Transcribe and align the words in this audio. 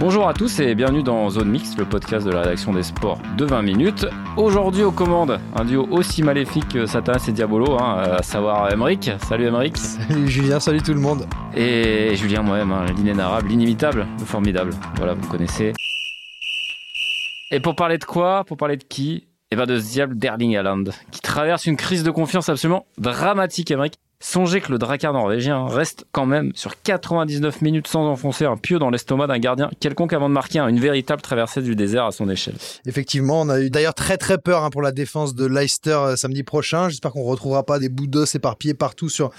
Bonjour 0.00 0.28
à 0.28 0.32
tous 0.32 0.60
et 0.60 0.76
bienvenue 0.76 1.02
dans 1.02 1.28
Zone 1.28 1.50
Mix, 1.50 1.76
le 1.76 1.84
podcast 1.84 2.24
de 2.24 2.30
la 2.30 2.42
rédaction 2.42 2.72
des 2.72 2.84
sports 2.84 3.18
de 3.36 3.44
20 3.44 3.62
minutes. 3.62 4.06
Aujourd'hui 4.36 4.84
aux 4.84 4.92
commandes, 4.92 5.40
un 5.56 5.64
duo 5.64 5.88
aussi 5.90 6.22
maléfique 6.22 6.68
que 6.68 6.86
Satanas 6.86 7.24
et 7.26 7.32
Diabolo, 7.32 7.76
hein, 7.80 7.96
à 8.16 8.22
savoir 8.22 8.72
Emeric. 8.72 9.10
Salut 9.28 9.46
Emeric. 9.46 9.76
Salut 9.76 10.28
Julien, 10.28 10.60
salut 10.60 10.82
tout 10.82 10.94
le 10.94 11.00
monde. 11.00 11.26
Et 11.56 12.14
Julien 12.14 12.42
moi-même, 12.42 12.70
hein, 12.70 12.86
l'inénarrable, 12.96 13.48
l'inimitable, 13.48 14.06
le 14.20 14.24
formidable. 14.24 14.70
Voilà, 14.98 15.14
vous 15.14 15.26
connaissez. 15.26 15.72
Et 17.50 17.58
pour 17.58 17.74
parler 17.74 17.98
de 17.98 18.04
quoi 18.04 18.44
Pour 18.44 18.56
parler 18.56 18.76
de 18.76 18.84
qui? 18.84 19.26
Eh 19.50 19.56
ben 19.56 19.66
de 19.66 19.78
Diable 19.78 20.16
d'Erling 20.16 20.56
Haaland, 20.56 20.84
qui 21.10 21.20
traverse 21.22 21.66
une 21.66 21.76
crise 21.76 22.04
de 22.04 22.12
confiance 22.12 22.48
absolument 22.48 22.86
dramatique, 22.98 23.72
Emeric. 23.72 23.94
Songez 24.20 24.60
que 24.60 24.72
le 24.72 24.78
Drakkar 24.78 25.12
norvégien 25.12 25.66
reste 25.68 26.04
quand 26.10 26.26
même 26.26 26.50
sur 26.56 26.82
99 26.82 27.62
minutes 27.62 27.86
sans 27.86 28.04
enfoncer 28.04 28.46
un 28.46 28.56
pieu 28.56 28.80
dans 28.80 28.90
l'estomac 28.90 29.28
d'un 29.28 29.38
gardien 29.38 29.70
quelconque 29.78 30.12
avant 30.12 30.28
de 30.28 30.34
marquer 30.34 30.58
une 30.58 30.80
véritable 30.80 31.22
traversée 31.22 31.62
du 31.62 31.76
désert 31.76 32.04
à 32.04 32.10
son 32.10 32.28
échelle. 32.28 32.56
Effectivement, 32.84 33.42
on 33.42 33.48
a 33.48 33.60
eu 33.60 33.70
d'ailleurs 33.70 33.94
très 33.94 34.16
très 34.16 34.36
peur 34.36 34.64
hein, 34.64 34.70
pour 34.70 34.82
la 34.82 34.90
défense 34.90 35.36
de 35.36 35.46
Leicester 35.46 35.92
euh, 35.92 36.16
samedi 36.16 36.42
prochain. 36.42 36.88
J'espère 36.88 37.12
qu'on 37.12 37.22
ne 37.22 37.30
retrouvera 37.30 37.62
pas 37.62 37.78
des 37.78 37.88
bouts 37.88 38.08
d'os 38.08 38.34
éparpillés 38.34 38.74
partout 38.74 39.08
sur 39.08 39.30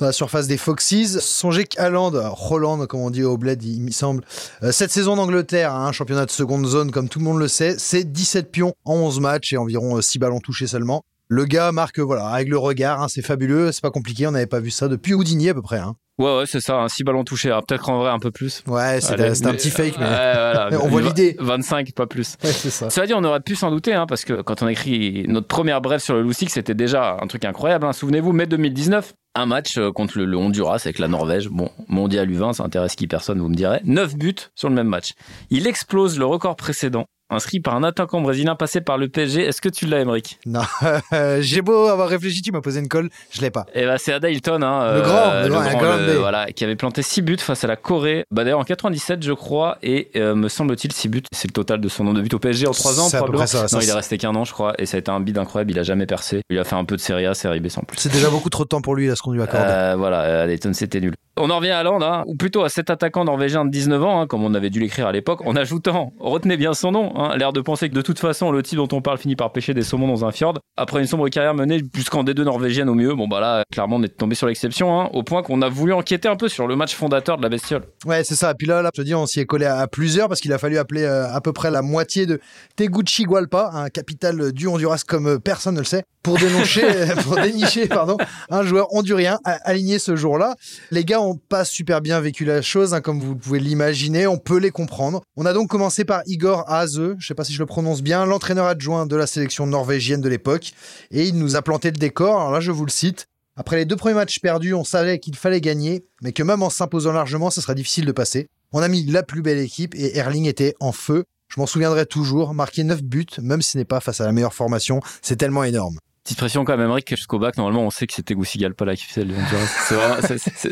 dans 0.00 0.06
la 0.06 0.12
surface 0.12 0.48
des 0.48 0.58
Foxes. 0.58 1.18
Songez 1.18 1.64
qu'Haaland, 1.64 2.12
Holland 2.50 2.86
comme 2.86 3.00
on 3.00 3.10
dit 3.10 3.24
au 3.24 3.38
bled, 3.38 3.62
il 3.64 3.80
me 3.80 3.90
semble, 3.90 4.22
euh, 4.62 4.70
cette 4.70 4.90
saison 4.90 5.16
d'Angleterre, 5.16 5.74
un 5.74 5.86
hein, 5.86 5.92
championnat 5.92 6.26
de 6.26 6.30
seconde 6.30 6.66
zone 6.66 6.90
comme 6.90 7.08
tout 7.08 7.20
le 7.20 7.24
monde 7.24 7.38
le 7.38 7.48
sait, 7.48 7.76
c'est 7.78 8.04
17 8.04 8.52
pions 8.52 8.74
en 8.84 8.96
11 8.96 9.18
matchs 9.20 9.54
et 9.54 9.56
environ 9.56 9.98
6 9.98 10.18
euh, 10.18 10.20
ballons 10.20 10.40
touchés 10.40 10.66
seulement. 10.66 11.04
Le 11.28 11.44
gars 11.44 11.72
marque, 11.72 11.98
voilà, 11.98 12.28
avec 12.28 12.48
le 12.48 12.58
regard, 12.58 13.02
hein, 13.02 13.08
c'est 13.08 13.22
fabuleux, 13.22 13.72
c'est 13.72 13.82
pas 13.82 13.90
compliqué, 13.90 14.26
on 14.28 14.30
n'avait 14.30 14.46
pas 14.46 14.60
vu 14.60 14.70
ça 14.70 14.86
depuis 14.86 15.12
Houdini 15.12 15.48
à 15.48 15.54
peu 15.54 15.62
près. 15.62 15.78
Hein. 15.78 15.96
Ouais, 16.18 16.38
ouais, 16.38 16.46
c'est 16.46 16.60
ça, 16.60 16.78
un 16.78 16.88
6 16.88 17.04
ballons 17.04 17.24
touchés. 17.24 17.50
peut-être 17.66 17.90
en 17.90 17.98
vrai 17.98 18.10
un 18.10 18.18
peu 18.18 18.30
plus. 18.30 18.62
Ouais, 18.66 19.00
c'est 19.00 19.20
un 19.46 19.52
petit 19.52 19.70
fake, 19.70 19.96
mais 19.98 20.76
on 20.82 20.88
voit 20.88 21.02
l'idée. 21.02 21.36
25, 21.38 21.92
pas 21.92 22.06
plus. 22.06 22.36
Ouais, 22.42 22.52
c'est 22.52 22.70
ça. 22.70 22.88
Cela 22.88 23.06
dit, 23.06 23.14
on 23.14 23.24
aurait 23.24 23.40
pu 23.40 23.54
s'en 23.54 23.70
douter, 23.70 23.92
hein, 23.92 24.06
parce 24.06 24.24
que 24.24 24.40
quand 24.40 24.62
on 24.62 24.66
a 24.66 24.72
écrit 24.72 25.26
notre 25.28 25.46
première 25.46 25.82
brève 25.82 26.00
sur 26.00 26.14
le 26.14 26.22
Lustig, 26.22 26.48
c'était 26.48 26.74
déjà 26.74 27.18
un 27.20 27.26
truc 27.26 27.44
incroyable. 27.44 27.84
Hein. 27.86 27.92
Souvenez-vous, 27.92 28.32
mai 28.32 28.46
2019, 28.46 29.12
un 29.34 29.46
match 29.46 29.76
euh, 29.76 29.92
contre 29.92 30.18
le, 30.18 30.36
Honduras 30.36 30.80
avec 30.84 30.98
la 30.98 31.08
Norvège. 31.08 31.48
Bon, 31.48 31.70
mondial 31.88 32.30
U20, 32.30 32.54
ça 32.54 32.64
intéresse 32.64 32.96
qui 32.96 33.06
personne, 33.06 33.38
vous 33.38 33.48
me 33.48 33.54
direz. 33.54 33.80
9 33.84 34.16
buts 34.16 34.34
sur 34.54 34.70
le 34.70 34.74
même 34.74 34.88
match. 34.88 35.12
Il 35.50 35.66
explose 35.66 36.18
le 36.18 36.24
record 36.24 36.56
précédent 36.56 37.04
inscrit 37.30 37.60
par 37.60 37.74
un 37.74 37.82
attaquant 37.82 38.20
brésilien 38.20 38.54
passé 38.54 38.80
par 38.80 38.98
le 38.98 39.08
PSG. 39.08 39.42
Est-ce 39.42 39.60
que 39.60 39.68
tu 39.68 39.86
l'as, 39.86 40.00
Emric 40.00 40.38
Non, 40.46 40.62
j'ai 41.40 41.62
beau 41.62 41.86
avoir 41.86 42.08
réfléchi, 42.08 42.42
tu 42.42 42.52
m'as 42.52 42.60
posé 42.60 42.80
une 42.80 42.88
colle, 42.88 43.10
je 43.30 43.40
l'ai 43.40 43.50
pas. 43.50 43.66
Et 43.74 43.82
eh 43.82 43.86
bah, 43.86 43.98
c'est 43.98 44.12
Ada 44.12 44.30
Hilton, 44.30 44.62
hein, 44.62 44.94
le 44.94 45.00
grand, 45.02 45.30
euh, 45.32 45.48
le, 45.48 45.50
grand, 45.50 46.20
voilà, 46.20 46.46
qui 46.46 46.64
avait 46.64 46.76
planté 46.76 47.02
6 47.02 47.22
buts 47.22 47.38
face 47.38 47.64
à 47.64 47.66
la 47.66 47.76
Corée. 47.76 48.24
Bah, 48.30 48.44
D'ailleurs 48.44 48.60
en 48.60 48.64
97, 48.64 49.22
je 49.22 49.32
crois, 49.32 49.78
et 49.82 50.10
euh, 50.16 50.34
me 50.34 50.48
semble-t-il 50.48 50.92
6 50.92 51.08
buts. 51.08 51.22
C'est 51.32 51.48
le 51.48 51.52
total 51.52 51.80
de 51.80 51.88
son 51.88 52.04
nombre 52.04 52.18
de 52.18 52.22
buts 52.22 52.34
au 52.34 52.38
PSG 52.38 52.66
en 52.66 52.72
3 52.72 53.00
ans. 53.00 53.08
Probablement. 53.10 53.46
Ça, 53.46 53.66
non, 53.72 53.80
il 53.80 53.88
est 53.88 53.92
resté 53.92 54.18
qu'un 54.18 54.34
an, 54.34 54.44
je 54.44 54.52
crois, 54.52 54.74
et 54.78 54.86
ça 54.86 54.96
a 54.96 55.00
été 55.00 55.10
un 55.10 55.20
bid 55.20 55.36
incroyable. 55.38 55.72
Il 55.72 55.78
a 55.78 55.82
jamais 55.82 56.06
percé. 56.06 56.42
Il 56.50 56.58
a 56.58 56.64
fait 56.64 56.76
un 56.76 56.84
peu 56.84 56.96
de 56.96 57.00
Serie 57.00 57.26
A, 57.26 57.34
Serie 57.34 57.60
B 57.60 57.68
sans 57.68 57.82
plus. 57.82 57.98
C'est 57.98 58.12
déjà 58.12 58.30
beaucoup 58.30 58.50
trop 58.50 58.64
de 58.64 58.68
temps 58.68 58.80
pour 58.80 58.94
lui, 58.94 59.08
là, 59.08 59.16
ce 59.16 59.22
qu'on 59.22 59.32
lui 59.32 59.42
accorde. 59.42 59.64
Euh, 59.66 59.94
voilà, 59.96 60.42
Ada 60.42 60.52
Hilton, 60.52 60.72
c'était 60.72 61.00
nul. 61.00 61.14
On 61.38 61.50
en 61.50 61.58
revient 61.58 61.70
à 61.70 61.82
Land, 61.82 62.00
hein, 62.00 62.24
ou 62.26 62.34
plutôt 62.34 62.62
à 62.62 62.70
cet 62.70 62.88
attaquant 62.88 63.24
norvégien 63.24 63.66
de 63.66 63.70
19 63.70 64.02
ans, 64.02 64.20
hein, 64.22 64.26
comme 64.26 64.42
on 64.42 64.54
avait 64.54 64.70
dû 64.70 64.80
l'écrire 64.80 65.06
à 65.06 65.12
l'époque, 65.12 65.44
en 65.44 65.54
ajoutant, 65.54 66.14
retenez 66.18 66.56
bien 66.56 66.72
son 66.72 66.92
nom, 66.92 67.12
hein, 67.16 67.36
l'air 67.36 67.52
de 67.52 67.60
penser 67.60 67.88
que 67.88 67.94
de 67.94 68.02
toute 68.02 68.18
façon, 68.18 68.50
le 68.50 68.62
type 68.62 68.76
dont 68.76 68.88
on 68.92 69.00
parle 69.00 69.18
finit 69.18 69.36
par 69.36 69.52
pêcher 69.52 69.74
des 69.74 69.82
saumons 69.82 70.06
dans 70.06 70.24
un 70.24 70.32
fjord. 70.32 70.58
Après 70.76 71.00
une 71.00 71.06
sombre 71.06 71.28
carrière 71.28 71.54
menée 71.54 71.82
jusqu'en 71.94 72.24
D2 72.24 72.42
norvégienne 72.42 72.88
au 72.88 72.94
mieux, 72.94 73.14
bon 73.14 73.28
bah 73.28 73.40
là, 73.40 73.64
clairement, 73.72 73.96
on 73.96 74.02
est 74.02 74.16
tombé 74.16 74.34
sur 74.34 74.46
l'exception, 74.46 75.00
hein, 75.00 75.10
au 75.12 75.22
point 75.22 75.42
qu'on 75.42 75.62
a 75.62 75.68
voulu 75.68 75.92
enquêter 75.92 76.28
un 76.28 76.36
peu 76.36 76.48
sur 76.48 76.66
le 76.66 76.76
match 76.76 76.94
fondateur 76.94 77.36
de 77.36 77.42
la 77.42 77.48
bestiole. 77.48 77.82
Ouais, 78.04 78.24
c'est 78.24 78.34
ça. 78.34 78.54
Puis 78.54 78.66
là, 78.66 78.82
là, 78.82 78.90
je 78.94 79.02
te 79.02 79.06
dis, 79.06 79.14
on 79.14 79.26
s'y 79.26 79.40
est 79.40 79.46
collé 79.46 79.66
à, 79.66 79.86
plusieurs 79.86 80.28
parce 80.28 80.40
qu'il 80.40 80.52
a 80.52 80.58
fallu 80.58 80.78
appeler 80.78 81.02
euh, 81.02 81.32
à 81.32 81.40
peu 81.40 81.52
près 81.52 81.70
la 81.70 81.82
moitié 81.82 82.26
de 82.26 82.40
Teguchi 82.76 83.24
Gualpa, 83.24 83.70
un 83.72 83.88
capital 83.88 84.52
du 84.52 84.66
Honduras 84.66 85.02
comme 85.06 85.26
euh, 85.26 85.38
personne 85.38 85.74
ne 85.74 85.80
le 85.80 85.84
sait, 85.84 86.04
pour 86.22 86.38
dénoncer, 86.38 86.82
pour 87.24 87.36
dénicher, 87.36 87.86
pardon, 87.86 88.16
un 88.50 88.62
joueur 88.62 88.92
hondurien 88.92 89.38
aligné 89.44 89.98
ce 89.98 90.16
jour-là. 90.16 90.56
Les 90.90 91.04
gars 91.04 91.20
ont 91.20 91.36
pas 91.36 91.64
super 91.64 92.00
bien 92.00 92.20
vécu 92.20 92.44
la 92.44 92.62
chose, 92.62 92.94
hein, 92.94 93.00
comme 93.00 93.20
vous 93.20 93.36
pouvez 93.36 93.60
l'imaginer, 93.60 94.26
on 94.26 94.38
peut 94.38 94.58
les 94.58 94.70
comprendre. 94.70 95.22
On 95.36 95.46
a 95.46 95.52
donc 95.52 95.68
commencé 95.68 96.04
par 96.04 96.22
Igor 96.26 96.64
Haze, 96.68 97.00
je 97.18 97.26
sais 97.26 97.34
pas 97.34 97.44
si 97.44 97.52
je 97.52 97.58
le 97.58 97.66
prononce 97.66 98.02
bien, 98.02 98.26
l'entraîneur 98.26 98.66
adjoint 98.66 99.06
de 99.06 99.16
la 99.16 99.26
sélection 99.26 99.66
norvégienne 99.66 100.20
de 100.20 100.28
l'époque, 100.28 100.72
et 101.10 101.24
il 101.24 101.38
nous 101.38 101.56
a 101.56 101.62
planté 101.62 101.90
le 101.90 101.96
décor, 101.96 102.40
alors 102.40 102.50
là 102.50 102.60
je 102.60 102.72
vous 102.72 102.84
le 102.84 102.90
cite. 102.90 103.26
Après 103.56 103.76
les 103.76 103.84
deux 103.86 103.96
premiers 103.96 104.14
matchs 104.14 104.40
perdus, 104.40 104.74
on 104.74 104.84
savait 104.84 105.18
qu'il 105.18 105.36
fallait 105.36 105.60
gagner, 105.60 106.04
mais 106.22 106.32
que 106.32 106.42
même 106.42 106.62
en 106.62 106.70
s'imposant 106.70 107.12
largement, 107.12 107.50
ce 107.50 107.60
serait 107.60 107.74
difficile 107.74 108.04
de 108.04 108.12
passer. 108.12 108.48
On 108.72 108.82
a 108.82 108.88
mis 108.88 109.04
la 109.06 109.22
plus 109.22 109.40
belle 109.40 109.58
équipe 109.58 109.94
et 109.94 110.18
Erling 110.18 110.46
était 110.46 110.74
en 110.80 110.92
feu. 110.92 111.24
Je 111.48 111.60
m'en 111.60 111.66
souviendrai 111.66 112.04
toujours, 112.04 112.52
marquer 112.52 112.84
9 112.84 113.02
buts, 113.02 113.26
même 113.40 113.62
si 113.62 113.72
ce 113.72 113.78
n'est 113.78 113.84
pas 113.84 114.00
face 114.00 114.20
à 114.20 114.24
la 114.24 114.32
meilleure 114.32 114.52
formation, 114.52 115.00
c'est 115.22 115.36
tellement 115.36 115.64
énorme. 115.64 115.98
Petite 116.26 116.38
pression 116.38 116.64
quand 116.64 116.76
même, 116.76 116.86
Emmerich, 116.86 117.08
jusqu'au 117.10 117.38
bac, 117.38 117.56
normalement, 117.56 117.84
on 117.84 117.90
sait 117.90 118.08
que 118.08 118.12
c'était 118.12 118.34
Goussigal, 118.34 118.74
pas 118.74 118.84
la 118.84 118.96
C'est 118.96 119.14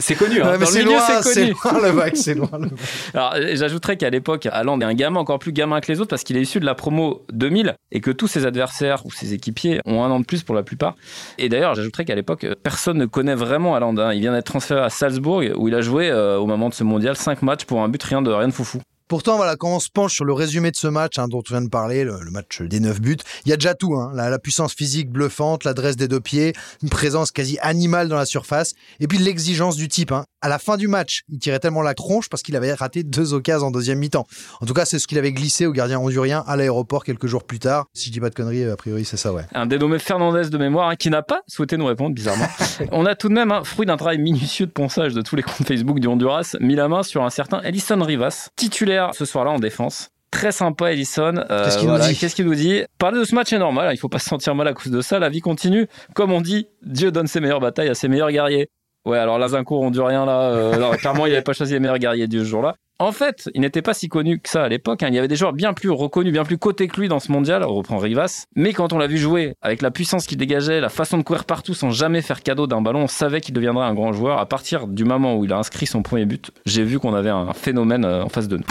C'est 0.01 0.15
connu, 0.17 0.43
hein. 0.43 0.51
Le 0.51 0.59
milieu, 0.59 0.99
c'est 1.23 1.23
connu. 1.23 1.55
Loin, 1.63 1.81
le 1.81 1.93
bac, 1.93 2.17
c'est 2.17 2.35
loin, 2.35 2.51
le 2.55 2.71
bac. 2.71 2.79
Alors, 3.15 3.37
j'ajouterais 3.53 3.97
qu'à 3.97 4.11
l'époque, 4.11 4.49
Allende 4.51 4.83
est 4.83 4.87
un 4.87 4.95
gamin 4.95 5.21
encore 5.21 5.39
plus 5.39 5.53
gamin 5.53 5.81
que 5.81 5.93
les 5.93 6.01
autres 6.01 6.11
parce 6.11 6.25
qu'il 6.25 6.37
est 6.37 6.43
issu 6.43 6.59
de 6.59 6.67
la 6.67 6.75
promo 6.75 7.25
2000 7.33 7.77
et 7.93 8.01
que 8.01 8.11
tous 8.11 8.27
ses 8.27 8.47
adversaires 8.47 9.07
ou 9.07 9.13
ses 9.13 9.33
équipiers 9.33 9.81
ont 9.85 10.03
un 10.03 10.11
an 10.11 10.19
de 10.19 10.25
plus 10.25 10.43
pour 10.43 10.57
la 10.57 10.65
plupart. 10.65 10.97
Et 11.39 11.49
d'ailleurs, 11.49 11.77
j'ajouterais 11.77 12.05
qu'à 12.05 12.17
l'époque, 12.17 12.45
personne 12.65 12.99
ne 12.99 13.07
connaît 13.07 13.37
vraiment 13.37 13.77
Allende. 13.77 14.01
Hein. 14.01 14.13
Il 14.13 14.23
vient 14.23 14.33
d'être 14.33 14.47
transféré 14.47 14.81
à 14.81 14.91
Salzbourg 14.91 15.45
où 15.55 15.69
il 15.69 15.75
a 15.77 15.83
joué 15.83 16.11
euh, 16.11 16.37
au 16.37 16.47
moment 16.47 16.69
de 16.69 16.75
ce 16.75 16.83
mondial 16.83 17.15
5 17.15 17.43
matchs 17.43 17.65
pour 17.65 17.81
un 17.81 17.89
but, 17.89 18.03
rien 18.03 18.23
de 18.23 18.33
rien 18.33 18.49
de 18.49 18.53
foufou. 18.53 18.81
Pourtant, 19.07 19.37
voilà, 19.37 19.57
quand 19.57 19.69
on 19.69 19.81
se 19.81 19.91
penche 19.91 20.15
sur 20.15 20.25
le 20.25 20.33
résumé 20.33 20.71
de 20.71 20.77
ce 20.77 20.87
match 20.87 21.19
hein, 21.19 21.29
dont 21.29 21.43
tu 21.43 21.53
viens 21.53 21.61
de 21.61 21.69
parler, 21.69 22.05
le, 22.05 22.19
match 22.31 22.63
des 22.63 22.81
9 22.81 23.03
buts, 23.03 23.19
il 23.45 23.51
y 23.51 23.53
a 23.53 23.57
déjà 23.57 23.75
tout. 23.75 23.95
Hein, 23.97 24.13
la, 24.15 24.39
puissance 24.39 24.73
physique 24.73 25.11
bluffante, 25.11 25.65
l'adresse 25.65 25.97
des 25.97 26.09
deux 26.09 26.21
pieds, 26.21 26.55
une 26.83 26.89
présence 26.89 27.31
quasi 27.31 27.59
animale 27.61 28.09
dans 28.09 28.17
la 28.17 28.25
surface, 28.25 28.73
et 29.01 29.07
puis 29.07 29.19
l'exigence 29.19 29.77
du 29.77 29.89
type. 29.89 30.11
Hein. 30.11 30.25
À 30.41 30.49
la 30.49 30.59
fin 30.59 30.79
du 30.79 30.89
match, 30.89 31.23
il 31.29 31.39
tirait 31.39 31.59
tellement 31.59 31.83
la 31.83 31.95
tronche 31.95 32.29
parce 32.31 32.43
qu'il 32.43 32.57
avait 32.57 32.73
raté 32.73 33.03
deux 33.03 33.35
occasions 33.35 33.67
en 33.67 33.71
deuxième 33.71 33.99
mi-temps. 33.99 34.27
En 34.61 34.67
tout 34.67 34.75
cas, 34.75 34.87
c'est 34.87 34.99
ce 34.99 35.07
qu'il 35.07 35.19
avait 35.19 35.33
glissé 35.33 35.67
au 35.67 35.73
gardien 35.73 35.99
hondurien 35.99 36.43
à 36.47 36.57
l'aéroport 36.57 37.05
quelques 37.05 37.27
jours 37.27 37.45
plus 37.45 37.59
tard. 37.59 37.87
Si 37.93 38.07
je 38.07 38.13
dis 38.13 38.21
pas 38.21 38.31
de 38.31 38.35
conneries, 38.35 38.65
a 38.65 38.77
priori, 38.77 39.05
c'est 39.05 39.17
ça, 39.17 39.33
ouais. 39.33 39.45
Un 39.55 39.67
dénommé 39.67 39.99
Fernandez 39.99 40.49
de 40.49 40.59
mémoire 40.59 40.97
qui 40.97 41.11
n'a 41.11 41.23
pas 41.23 41.43
souhaité 41.47 41.77
nous 41.77 41.87
répondre, 41.87 42.15
bizarrement. 42.15 42.49
on 42.93 43.05
a 43.07 43.15
tout 43.15 43.29
de 43.29 43.35
même, 43.35 43.53
fruit 43.65 43.87
d'un 43.87 43.97
travail 43.97 44.19
minutieux 44.19 44.67
de 44.67 44.71
ponçage 44.71 45.13
de 45.13 45.21
tous 45.21 45.37
les 45.37 45.43
comptes 45.43 45.67
Facebook 45.67 46.01
du 46.01 46.09
Honduras, 46.09 46.57
mis 46.61 46.75
la 46.75 46.89
main 46.89 47.03
sur 47.03 47.23
un 47.23 47.31
certain 47.31 47.61
Ellison 47.63 48.03
Rivas, 48.03 48.49
titulaire 48.57 48.94
ce 49.13 49.25
soir-là 49.25 49.51
en 49.53 49.59
défense 49.59 50.11
Très 50.31 50.51
sympa, 50.51 50.93
Ellison. 50.93 51.35
Euh, 51.49 51.65
Qu'est-ce 51.65 51.79
qu'il 51.79 51.89
nous 51.89 51.99
dit 51.99 52.17
Qu'est-ce 52.17 52.35
qu'il 52.35 52.47
nous 52.47 52.57
dit? 52.57 52.83
Parler 52.99 53.21
de 53.21 53.25
ce 53.25 53.35
match 53.37 53.53
est 53.53 53.59
normal, 53.59 53.87
hein, 53.89 53.93
il 53.93 53.99
faut 53.99 54.09
pas 54.09 54.19
se 54.19 54.29
sentir 54.29 54.55
mal 54.57 54.67
à 54.67 54.73
cause 54.73 54.91
de 54.91 55.01
ça, 55.01 55.21
la 55.21 55.29
vie 55.29 55.41
continue. 55.41 55.87
Comme 56.15 56.33
on 56.33 56.41
dit, 56.41 56.67
Dieu 56.83 57.13
donne 57.13 57.29
ses 57.29 57.39
meilleures 57.41 57.61
batailles 57.61 57.89
à 57.89 57.95
ses 57.95 58.09
meilleurs 58.09 58.33
guerriers. 58.33 58.69
Ouais, 59.05 59.19
alors 59.19 59.39
Lazincourt, 59.39 59.83
on 59.83 59.91
dit 59.91 60.01
rien 60.01 60.25
là. 60.27 60.41
Euh, 60.41 60.95
clairement, 60.97 61.27
il 61.27 61.31
n'avait 61.31 61.43
pas 61.43 61.53
choisi 61.53 61.75
les 61.75 61.79
meilleurs 61.81 61.99
guerriers 61.99 62.27
du 62.27 62.45
jour-là. 62.45 62.75
En 63.01 63.11
fait, 63.11 63.51
il 63.55 63.63
n'était 63.63 63.83
pas 63.83 63.93
si 63.93 64.09
connu 64.09 64.39
que 64.39 64.49
ça 64.49 64.63
à 64.63 64.69
l'époque. 64.69 65.03
Hein. 65.03 65.09
Il 65.09 65.15
y 65.15 65.19
avait 65.19 65.27
des 65.27 65.35
joueurs 65.35 65.53
bien 65.53 65.73
plus 65.73 65.91
reconnus, 65.91 66.33
bien 66.33 66.45
plus 66.45 66.59
cotés 66.59 66.87
que 66.87 67.01
lui 67.01 67.09
dans 67.09 67.19
ce 67.19 67.33
mondial. 67.33 67.65
On 67.65 67.75
reprend 67.75 67.99
Rivas. 67.99 68.45
Mais 68.55 68.73
quand 68.73 68.93
on 68.93 68.99
l'a 68.99 69.09
vu 69.09 69.19
jouer, 69.19 69.55
avec 69.63 69.83
la 69.83 69.91
puissance 69.91 70.27
qu'il 70.27 70.39
dégageait, 70.39 70.81
la 70.81 70.89
façon 70.89 71.19
de 71.19 71.25
courir 71.25 71.45
partout 71.45 71.75
sans 71.75 71.91
jamais 71.91 72.23
faire 72.23 72.41
cadeau 72.43 72.69
d'un 72.69 72.81
ballon, 72.83 73.01
on 73.01 73.09
savait 73.09 73.41
qu'il 73.41 73.53
deviendrait 73.53 73.87
un 73.87 73.95
grand 73.95 74.13
joueur. 74.13 74.39
À 74.39 74.47
partir 74.47 74.87
du 74.87 75.05
moment 75.05 75.37
où 75.37 75.45
il 75.45 75.53
a 75.53 75.59
inscrit 75.59 75.87
son 75.87 76.03
premier 76.03 76.25
but, 76.25 76.53
j'ai 76.67 76.85
vu 76.85 77.01
qu'on 77.01 77.15
avait 77.15 77.31
un 77.31 77.53
phénomène 77.53 78.05
euh, 78.05 78.23
en 78.23 78.29
face 78.29 78.47
de 78.47 78.59
nous. 78.59 78.65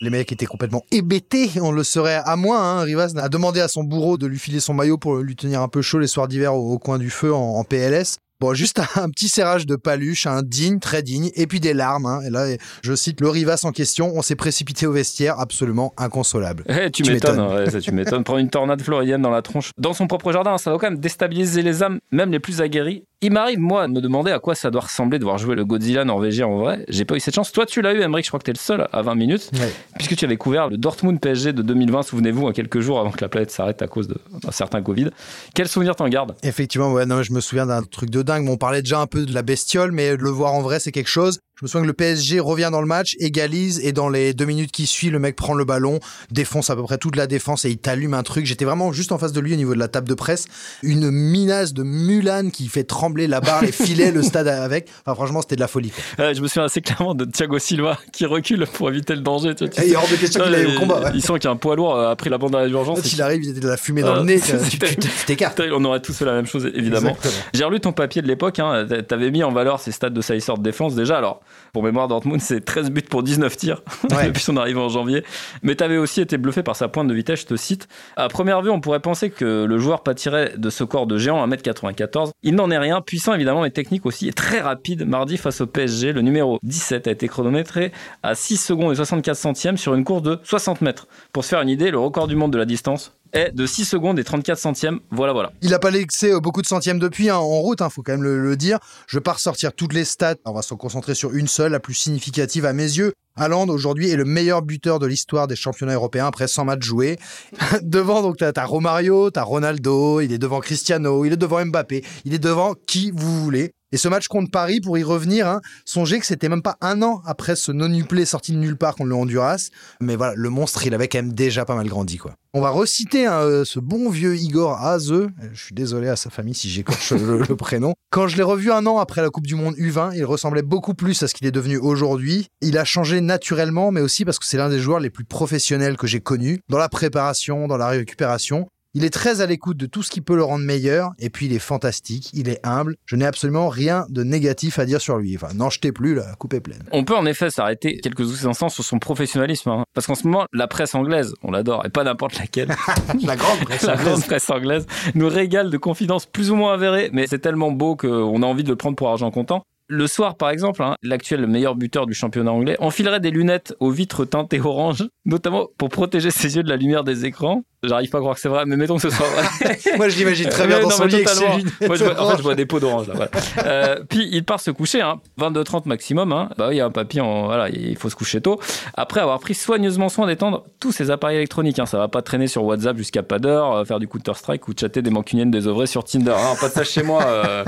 Les 0.00 0.10
mecs 0.10 0.32
étaient 0.32 0.46
complètement 0.46 0.82
hébétés, 0.90 1.48
on 1.60 1.70
le 1.70 1.84
serait 1.84 2.20
à 2.24 2.34
moins. 2.34 2.60
Hein. 2.60 2.80
Rivas 2.80 3.12
a 3.18 3.28
demandé 3.28 3.60
à 3.60 3.68
son 3.68 3.84
bourreau 3.84 4.18
de 4.18 4.26
lui 4.26 4.40
filer 4.40 4.58
son 4.58 4.74
maillot 4.74 4.98
pour 4.98 5.18
lui 5.18 5.36
tenir 5.36 5.62
un 5.62 5.68
peu 5.68 5.80
chaud 5.80 6.00
les 6.00 6.08
soirs 6.08 6.26
d'hiver 6.26 6.56
au, 6.56 6.76
coin 6.80 6.98
du 6.98 7.08
feu 7.08 7.32
en, 7.32 7.62
PLS. 7.62 8.18
Bon, 8.42 8.54
juste 8.54 8.80
un, 8.96 9.08
petit 9.08 9.28
serrage 9.28 9.66
de 9.66 9.76
paluche, 9.76 10.26
un 10.26 10.42
digne, 10.42 10.80
très 10.80 11.04
digne, 11.04 11.30
et 11.36 11.46
puis 11.46 11.60
des 11.60 11.74
larmes. 11.74 12.06
hein. 12.06 12.22
Et 12.26 12.30
là, 12.30 12.56
je 12.82 12.92
cite 12.96 13.20
le 13.20 13.28
Rivas 13.28 13.60
en 13.62 13.70
question, 13.70 14.10
on 14.16 14.20
s'est 14.20 14.34
précipité 14.34 14.84
au 14.84 14.92
vestiaire, 14.92 15.38
absolument 15.38 15.94
inconsolable. 15.96 16.64
Eh, 16.68 16.90
tu, 16.90 17.04
Tu 17.04 17.12
m'étonnes, 17.12 17.36
m'étonnes. 17.40 17.56
ouais, 17.56 17.70
ça, 17.70 17.80
tu 17.80 17.92
m'étonnes. 17.92 18.24
Prendre 18.24 18.40
une 18.40 18.50
tornade 18.50 18.82
floridienne 18.82 19.22
dans 19.22 19.30
la 19.30 19.42
tronche 19.42 19.70
dans 19.78 19.92
son 19.92 20.08
propre 20.08 20.32
jardin, 20.32 20.58
ça 20.58 20.70
doit 20.70 20.80
quand 20.80 20.90
même 20.90 20.98
déstabiliser 20.98 21.62
les 21.62 21.84
âmes, 21.84 22.00
même 22.10 22.32
les 22.32 22.40
plus 22.40 22.60
aguerries. 22.60 23.04
Il 23.24 23.30
m'arrive, 23.32 23.60
moi, 23.60 23.86
de 23.86 23.92
me 23.92 24.00
demander 24.00 24.32
à 24.32 24.40
quoi 24.40 24.56
ça 24.56 24.72
doit 24.72 24.80
ressembler 24.80 25.20
de 25.20 25.24
voir 25.24 25.38
jouer 25.38 25.54
le 25.54 25.64
Godzilla 25.64 26.04
norvégien 26.04 26.48
en 26.48 26.58
vrai. 26.58 26.84
J'ai 26.88 27.04
pas 27.04 27.14
eu 27.14 27.20
cette 27.20 27.36
chance. 27.36 27.52
Toi, 27.52 27.66
tu 27.66 27.80
l'as 27.80 27.92
eu, 27.94 28.00
Emmerich, 28.00 28.24
je 28.24 28.30
crois 28.30 28.40
que 28.40 28.44
t'es 28.44 28.52
le 28.52 28.58
seul 28.58 28.88
à 28.92 29.00
20 29.02 29.14
minutes, 29.14 29.48
Ouais. 29.54 29.72
puisque 29.96 30.16
tu 30.16 30.24
avais 30.24 30.36
couvert 30.36 30.68
le 30.68 30.76
Dortmund 30.76 31.20
PSG 31.20 31.52
de 31.52 31.62
2020, 31.62 32.02
souvenez-vous, 32.02 32.48
à 32.48 32.52
quelques 32.52 32.80
jours 32.80 32.98
avant 32.98 33.12
que 33.12 33.20
la 33.20 33.28
planète 33.28 33.52
s'arrête 33.52 33.80
à 33.80 33.86
cause 33.86 34.08
d'un 34.08 34.50
certain 34.50 34.82
Covid. 34.82 35.10
Quel 35.54 35.68
souvenir 35.68 35.94
t'en 35.94 36.08
gardes? 36.08 36.34
Effectivement, 36.42 36.92
ouais, 36.92 37.06
non, 37.06 37.22
je 37.22 37.32
me 37.32 37.40
souviens 37.40 37.66
d'un 37.66 37.82
truc 37.84 38.10
de 38.10 38.22
dingue. 38.22 38.48
On 38.48 38.56
parlait 38.56 38.82
déjà 38.82 38.98
un 38.98 39.06
peu 39.06 39.24
de 39.24 39.32
la 39.32 39.42
bestiole, 39.42 39.92
mais 39.92 40.16
de 40.16 40.22
le 40.22 40.30
voir 40.30 40.52
en 40.54 40.60
vrai, 40.60 40.80
c'est 40.80 40.90
quelque 40.90 41.08
chose. 41.08 41.38
Je 41.62 41.66
me 41.66 41.68
souviens 41.68 41.82
que 41.82 41.86
le 41.86 41.92
PSG 41.92 42.40
revient 42.40 42.70
dans 42.72 42.80
le 42.80 42.88
match, 42.88 43.14
égalise, 43.20 43.78
et 43.84 43.92
dans 43.92 44.08
les 44.08 44.34
deux 44.34 44.46
minutes 44.46 44.72
qui 44.72 44.84
suivent, 44.88 45.12
le 45.12 45.20
mec 45.20 45.36
prend 45.36 45.54
le 45.54 45.64
ballon, 45.64 46.00
défonce 46.32 46.70
à 46.70 46.74
peu 46.74 46.82
près 46.82 46.98
toute 46.98 47.14
la 47.14 47.28
défense 47.28 47.64
et 47.64 47.70
il 47.70 47.78
t'allume 47.78 48.14
un 48.14 48.24
truc. 48.24 48.46
J'étais 48.46 48.64
vraiment 48.64 48.92
juste 48.92 49.12
en 49.12 49.18
face 49.18 49.30
de 49.30 49.38
lui 49.38 49.52
au 49.52 49.56
niveau 49.56 49.72
de 49.72 49.78
la 49.78 49.86
table 49.86 50.08
de 50.08 50.14
presse. 50.14 50.46
Une 50.82 51.12
minace 51.12 51.72
de 51.72 51.84
Mulan 51.84 52.50
qui 52.50 52.66
fait 52.66 52.82
trembler 52.82 53.28
la 53.28 53.40
barre, 53.40 53.62
les 53.62 53.70
filets, 53.70 54.10
le 54.10 54.22
stade 54.24 54.48
avec. 54.48 54.88
Enfin, 55.06 55.14
franchement, 55.14 55.40
c'était 55.40 55.54
de 55.54 55.60
la 55.60 55.68
folie. 55.68 55.92
Euh, 56.18 56.34
Je 56.34 56.40
me 56.40 56.48
souviens 56.48 56.64
assez 56.64 56.80
clairement 56.80 57.14
de 57.14 57.26
Thiago 57.26 57.60
Silva 57.60 57.96
qui 58.12 58.26
recule 58.26 58.66
pour 58.72 58.88
éviter 58.90 59.14
le 59.14 59.20
danger. 59.20 59.54
Tu 59.54 59.62
vois, 59.64 59.72
tu 59.72 59.82
Et 59.82 59.86
il 59.86 59.92
est 59.92 59.96
hors 59.96 60.08
de 60.08 60.16
question 60.16 60.42
qu'il 60.42 60.54
aille 60.56 60.66
au 60.76 60.80
combat. 60.80 61.00
ouais. 61.00 61.10
Il 61.14 61.22
sent 61.22 61.34
qu'il 61.34 61.44
y 61.44 61.46
a 61.46 61.50
un 61.52 61.56
poids 61.56 61.76
lourd 61.76 61.94
euh, 61.94 62.10
après 62.10 62.28
la 62.28 62.38
bande 62.38 62.50
d'arrêt 62.50 62.66
d'urgence. 62.66 62.98
Quand 63.00 63.06
et 63.06 63.12
il 63.12 63.22
arrive, 63.22 63.44
il 63.44 63.56
a 63.56 63.60
de 63.60 63.68
la 63.68 63.76
fumée 63.76 64.02
dans 64.02 64.14
Ah, 64.14 64.18
le 64.18 64.24
nez, 64.24 64.40
tu 64.70 64.78
t'écartes. 65.26 65.62
On 65.72 65.84
aurait 65.84 66.00
tous 66.02 66.12
fait 66.12 66.24
la 66.24 66.32
même 66.32 66.46
chose, 66.46 66.68
évidemment. 66.74 67.16
J'ai 67.54 67.62
relu 67.62 67.78
ton 67.78 67.92
papier 67.92 68.20
de 68.20 68.26
l'époque, 68.26 68.58
hein. 68.58 68.84
t'avais 69.06 69.30
mis 69.30 69.44
en 69.44 69.52
valeur 69.52 69.78
ces 69.78 69.92
stades 69.92 70.12
de 70.12 70.20
Sort 70.20 70.58
défense 70.58 70.96
déjà. 70.96 71.18
Alors, 71.18 71.40
pour 71.72 71.82
mémoire, 71.82 72.08
Dortmund, 72.08 72.40
c'est 72.40 72.64
13 72.64 72.90
buts 72.90 73.02
pour 73.02 73.22
19 73.22 73.56
tirs 73.56 73.82
Ouais. 74.10 74.26
depuis 74.26 74.42
son 74.42 74.56
arrivée 74.56 74.80
en 74.80 74.88
janvier. 74.88 75.24
Mais 75.62 75.74
t'avais 75.74 75.96
aussi 75.96 76.20
été 76.20 76.36
bluffé 76.36 76.62
par 76.62 76.76
sa 76.76 76.88
pointe 76.88 77.08
de 77.08 77.14
vitesse, 77.14 77.40
je 77.40 77.46
te 77.46 77.56
cite. 77.56 77.88
À 78.16 78.28
première 78.28 78.62
vue, 78.62 78.70
on 78.70 78.80
pourrait 78.80 79.00
penser 79.00 79.30
que 79.30 79.64
le 79.64 79.78
joueur 79.78 80.02
pâtirait 80.02 80.54
de 80.56 80.70
ce 80.70 80.84
corps 80.84 81.06
de 81.06 81.16
géant, 81.18 81.46
1m94. 81.46 82.30
Il 82.42 82.54
n'en 82.54 82.70
est 82.70 82.78
rien, 82.78 83.00
puissant 83.00 83.34
évidemment, 83.34 83.62
mais 83.62 83.70
technique 83.70 84.04
aussi, 84.06 84.28
et 84.28 84.32
très 84.32 84.60
rapide. 84.60 85.06
Mardi, 85.06 85.36
face 85.36 85.60
au 85.60 85.66
PSG, 85.66 86.12
le 86.12 86.20
numéro 86.22 86.58
17 86.62 87.06
a 87.08 87.10
été 87.10 87.28
chronométré 87.28 87.92
à 88.22 88.34
6 88.34 88.56
secondes 88.58 88.92
et 88.92 88.96
64 88.96 89.36
centièmes 89.36 89.76
sur 89.76 89.94
une 89.94 90.04
course 90.04 90.22
de 90.22 90.38
60 90.44 90.80
mètres. 90.82 91.06
Pour 91.32 91.44
se 91.44 91.50
faire 91.50 91.60
une 91.62 91.68
idée, 91.68 91.90
le 91.90 91.98
record 91.98 92.26
du 92.28 92.36
monde 92.36 92.52
de 92.52 92.58
la 92.58 92.64
distance 92.64 93.12
est 93.32 93.52
de 93.52 93.66
6 93.66 93.84
secondes 93.84 94.18
et 94.18 94.24
34 94.24 94.58
centièmes. 94.58 95.00
Voilà, 95.10 95.32
voilà. 95.32 95.52
Il 95.62 95.74
a 95.74 95.78
pas 95.78 95.90
laissé 95.90 96.32
euh, 96.32 96.40
beaucoup 96.40 96.62
de 96.62 96.66
centièmes 96.66 96.98
depuis 96.98 97.30
hein, 97.30 97.36
en 97.36 97.60
route, 97.60 97.80
hein, 97.80 97.90
faut 97.90 98.02
quand 98.02 98.12
même 98.12 98.22
le, 98.22 98.56
dire. 98.56 98.78
Je 99.06 99.16
vais 99.16 99.22
pas 99.22 99.32
ressortir 99.32 99.72
toutes 99.72 99.94
les 99.94 100.04
stats. 100.04 100.36
On 100.44 100.52
va 100.52 100.62
se 100.62 100.74
concentrer 100.74 101.14
sur 101.14 101.34
une 101.34 101.48
seule, 101.48 101.72
la 101.72 101.80
plus 101.80 101.94
significative 101.94 102.66
à 102.66 102.72
mes 102.72 102.82
yeux. 102.82 103.12
Haaland 103.36 103.68
aujourd'hui 103.68 104.10
est 104.10 104.16
le 104.16 104.26
meilleur 104.26 104.60
buteur 104.60 104.98
de 104.98 105.06
l'histoire 105.06 105.46
des 105.46 105.56
championnats 105.56 105.94
européens 105.94 106.26
après 106.26 106.48
100 106.48 106.66
matchs 106.66 106.84
joués. 106.84 107.18
devant 107.82 108.22
donc 108.22 108.36
t'as 108.36 108.52
as 108.54 108.64
Romario, 108.64 109.30
t'as 109.30 109.42
Ronaldo, 109.42 110.20
il 110.20 110.32
est 110.32 110.38
devant 110.38 110.60
Cristiano, 110.60 111.24
il 111.24 111.32
est 111.32 111.38
devant 111.38 111.64
Mbappé, 111.64 112.04
il 112.24 112.34
est 112.34 112.38
devant 112.38 112.74
qui 112.86 113.10
vous 113.10 113.42
voulez. 113.42 113.72
Et 113.92 113.98
ce 113.98 114.08
match 114.08 114.26
contre 114.26 114.50
Paris, 114.50 114.80
pour 114.80 114.96
y 114.96 115.02
revenir, 115.02 115.46
hein, 115.46 115.60
songez 115.84 116.18
que 116.18 116.26
c'était 116.26 116.48
même 116.48 116.62
pas 116.62 116.76
un 116.80 117.02
an 117.02 117.22
après 117.26 117.56
ce 117.56 117.72
non-uplé 117.72 118.24
sorti 118.24 118.52
de 118.52 118.56
nulle 118.56 118.76
part 118.76 118.96
contre 118.96 119.10
le 119.10 119.14
Honduras. 119.14 119.68
Mais 120.00 120.16
voilà, 120.16 120.32
le 120.34 120.48
monstre, 120.48 120.86
il 120.86 120.94
avait 120.94 121.08
quand 121.08 121.18
même 121.18 121.34
déjà 121.34 121.64
pas 121.64 121.74
mal 121.74 121.88
grandi, 121.88 122.16
quoi. 122.16 122.34
On 122.54 122.60
va 122.60 122.68
reciter 122.70 123.26
hein, 123.26 123.40
euh, 123.40 123.64
ce 123.64 123.80
bon 123.80 124.10
vieux 124.10 124.36
Igor 124.36 124.78
Aze. 124.78 125.12
Je 125.52 125.62
suis 125.62 125.74
désolé 125.74 126.08
à 126.08 126.16
sa 126.16 126.28
famille 126.28 126.54
si 126.54 126.68
j'écorche 126.68 127.12
le 127.12 127.56
prénom. 127.56 127.94
Quand 128.10 128.28
je 128.28 128.36
l'ai 128.36 128.42
revu 128.42 128.70
un 128.70 128.84
an 128.86 128.98
après 128.98 129.22
la 129.22 129.30
Coupe 129.30 129.46
du 129.46 129.54
Monde 129.54 129.74
U20, 129.76 130.12
il 130.14 130.24
ressemblait 130.26 130.62
beaucoup 130.62 130.92
plus 130.92 131.22
à 131.22 131.28
ce 131.28 131.34
qu'il 131.34 131.46
est 131.46 131.52
devenu 131.52 131.78
aujourd'hui. 131.78 132.48
Il 132.60 132.76
a 132.76 132.84
changé 132.84 133.22
naturellement, 133.22 133.90
mais 133.90 134.02
aussi 134.02 134.26
parce 134.26 134.38
que 134.38 134.44
c'est 134.44 134.58
l'un 134.58 134.68
des 134.68 134.80
joueurs 134.80 135.00
les 135.00 135.08
plus 135.08 135.24
professionnels 135.24 135.96
que 135.96 136.06
j'ai 136.06 136.20
connus, 136.20 136.60
dans 136.68 136.76
la 136.76 136.90
préparation, 136.90 137.68
dans 137.68 137.78
la 137.78 137.88
récupération. 137.88 138.68
Il 138.94 139.04
est 139.06 139.10
très 139.10 139.40
à 139.40 139.46
l'écoute 139.46 139.78
de 139.78 139.86
tout 139.86 140.02
ce 140.02 140.10
qui 140.10 140.20
peut 140.20 140.36
le 140.36 140.44
rendre 140.44 140.66
meilleur, 140.66 141.12
et 141.18 141.30
puis 141.30 141.46
il 141.46 141.54
est 141.54 141.58
fantastique, 141.58 142.28
il 142.34 142.50
est 142.50 142.60
humble. 142.62 142.96
Je 143.06 143.16
n'ai 143.16 143.24
absolument 143.24 143.70
rien 143.70 144.04
de 144.10 144.22
négatif 144.22 144.78
à 144.78 144.84
dire 144.84 145.00
sur 145.00 145.16
lui. 145.16 145.34
Enfin, 145.34 145.54
n'en 145.54 145.70
jetez 145.70 145.92
plus, 145.92 146.14
la 146.14 146.34
coupe 146.34 146.52
est 146.52 146.60
pleine. 146.60 146.84
On 146.92 147.02
peut 147.02 147.16
en 147.16 147.24
effet 147.24 147.48
s'arrêter 147.48 147.96
quelques 148.02 148.44
instants 148.44 148.68
sur 148.68 148.84
son 148.84 148.98
professionnalisme. 148.98 149.70
hein. 149.70 149.84
Parce 149.94 150.06
qu'en 150.06 150.14
ce 150.14 150.26
moment, 150.26 150.44
la 150.52 150.66
presse 150.68 150.94
anglaise, 150.94 151.32
on 151.42 151.50
l'adore, 151.50 151.86
et 151.86 151.88
pas 151.88 152.04
n'importe 152.04 152.38
laquelle, 152.38 152.68
La 153.24 153.36
grande 153.36 153.60
presse 153.60 153.82
la 153.86 153.92
anglaise. 153.94 154.06
grande 154.06 154.24
presse 154.26 154.50
anglaise, 154.50 154.86
nous 155.14 155.28
régale 155.28 155.70
de 155.70 155.78
confidences 155.78 156.26
plus 156.26 156.50
ou 156.50 156.56
moins 156.56 156.74
avérées, 156.74 157.08
mais 157.14 157.26
c'est 157.26 157.38
tellement 157.38 157.72
beau 157.72 157.96
qu'on 157.96 158.42
a 158.42 158.46
envie 158.46 158.62
de 158.64 158.68
le 158.68 158.76
prendre 158.76 158.96
pour 158.96 159.08
argent 159.08 159.30
comptant. 159.30 159.64
Le 159.88 160.06
soir, 160.06 160.36
par 160.36 160.50
exemple, 160.50 160.82
hein, 160.82 160.96
l'actuel 161.02 161.46
meilleur 161.46 161.74
buteur 161.74 162.06
du 162.06 162.14
championnat 162.14 162.50
anglais 162.52 162.76
enfilerait 162.78 163.20
des 163.20 163.30
lunettes 163.30 163.74
aux 163.80 163.90
vitres 163.90 164.24
teintées 164.24 164.60
orange, 164.60 165.04
notamment 165.26 165.66
pour 165.76 165.90
protéger 165.90 166.30
ses 166.30 166.56
yeux 166.56 166.62
de 166.62 166.68
la 166.68 166.76
lumière 166.76 167.04
des 167.04 167.26
écrans. 167.26 167.62
J'arrive 167.84 168.10
pas 168.10 168.18
à 168.18 168.20
croire 168.20 168.36
que 168.36 168.40
c'est 168.40 168.48
vrai, 168.48 168.64
mais 168.64 168.76
mettons 168.76 168.94
que 168.94 169.02
ce 169.02 169.10
soit 169.10 169.26
vrai. 169.26 169.76
Moi, 169.96 170.08
je 170.08 170.16
l'imagine 170.16 170.48
très 170.48 170.66
bien 170.68 170.78
dans 170.80 170.84
non, 170.88 170.90
son 170.94 171.02
mais 171.04 171.08
lit 171.10 171.14
avec 171.16 171.28
ses 171.28 171.34
totalement. 171.34 171.56
lunettes 171.58 171.80
Moi, 171.88 171.96
je 171.96 172.04
vois- 172.04 172.20
en 172.22 172.30
fait, 172.30 172.36
je 172.38 172.42
vois 172.42 172.54
des 172.62 172.64
pots 172.64 172.78
d'orange 172.80 173.08
là. 173.08 173.14
voilà. 173.16 173.30
Euh, 173.66 173.96
puis 174.08 174.28
il 174.30 174.44
part 174.44 174.60
se 174.60 174.70
coucher, 174.70 175.02
hein, 175.02 175.20
22h30 175.38 175.86
maximum. 175.88 176.32
Hein. 176.32 176.48
Bah 176.56 176.68
il 176.70 176.76
y 176.76 176.80
a 176.80 176.86
un 176.86 176.90
papy, 176.90 177.20
en, 177.20 177.46
voilà, 177.46 177.68
il 177.68 177.96
faut 177.96 178.08
se 178.08 178.14
coucher 178.14 178.40
tôt. 178.40 178.60
Après 178.94 179.20
avoir 179.20 179.40
pris 179.40 179.54
soigneusement 179.54 180.08
soin 180.08 180.26
d'étendre 180.28 180.64
tous 180.78 180.92
ses 180.92 181.10
appareils 181.10 181.36
électroniques, 181.38 181.80
hein. 181.80 181.86
ça 181.86 181.98
va 181.98 182.06
pas 182.06 182.22
traîner 182.22 182.46
sur 182.46 182.62
WhatsApp 182.64 182.96
jusqu'à 182.96 183.24
pas 183.24 183.40
d'heure, 183.40 183.72
euh, 183.72 183.84
faire 183.84 183.98
du 183.98 184.06
Counter 184.06 184.34
Strike 184.36 184.68
ou 184.68 184.72
chatter 184.78 185.02
des 185.02 185.10
mancuniennes 185.10 185.50
désœuvrées 185.50 185.88
sur 185.88 186.04
Tinder. 186.04 186.30
Hein, 186.38 186.54
pas 186.60 186.68
de 186.68 186.74
ça 186.74 186.84
chez 186.84 187.02
moi, 187.02 187.24
euh, 187.24 187.64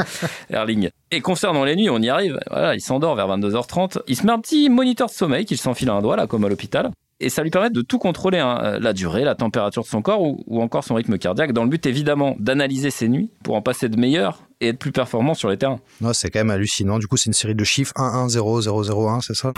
Erling. 0.48 0.90
Et 1.14 1.20
concernant 1.20 1.62
les 1.62 1.76
nuits, 1.76 1.88
on 1.90 1.98
y 1.98 2.08
arrive. 2.08 2.40
Voilà, 2.50 2.74
il 2.74 2.80
s'endort 2.80 3.14
vers 3.14 3.28
22h30. 3.28 4.00
Il 4.08 4.16
se 4.16 4.26
met 4.26 4.32
un 4.32 4.40
petit 4.40 4.68
moniteur 4.68 5.06
de 5.06 5.12
sommeil 5.12 5.44
qu'il 5.44 5.58
s'enfile 5.58 5.88
à 5.90 5.92
un 5.92 6.02
doigt 6.02 6.16
là, 6.16 6.26
comme 6.26 6.44
à 6.44 6.48
l'hôpital. 6.48 6.90
Et 7.20 7.28
ça 7.28 7.44
lui 7.44 7.50
permet 7.50 7.70
de 7.70 7.82
tout 7.82 8.00
contrôler, 8.00 8.38
hein, 8.38 8.58
euh, 8.64 8.78
la 8.80 8.92
durée, 8.92 9.22
la 9.22 9.36
température 9.36 9.84
de 9.84 9.86
son 9.86 10.02
corps 10.02 10.20
ou, 10.20 10.60
encore 10.60 10.82
son 10.82 10.96
rythme 10.96 11.16
cardiaque, 11.16 11.52
dans 11.52 11.62
le 11.62 11.70
but 11.70 11.86
évidemment 11.86 12.34
d'analyser 12.40 12.90
ses 12.90 13.08
nuits 13.08 13.30
pour 13.44 13.54
en 13.54 13.62
passer 13.62 13.88
de 13.88 13.96
meilleurs 13.96 14.42
et 14.60 14.70
être 14.70 14.78
plus 14.80 14.90
performant 14.90 15.34
sur 15.34 15.48
les 15.48 15.56
terrains. 15.56 15.78
Non, 16.00 16.12
c'est 16.12 16.30
quand 16.30 16.40
même 16.40 16.50
hallucinant. 16.50 16.98
Du 16.98 17.06
coup, 17.06 17.16
c'est 17.16 17.26
une 17.26 17.32
série 17.32 17.54
de 17.54 17.62
chiffres 17.62 17.92
1 17.94 18.02
1 18.02 18.28
0 18.30 18.62
0 18.62 18.82
0 18.82 19.08
1, 19.08 19.20
c'est 19.20 19.34
ça? 19.34 19.52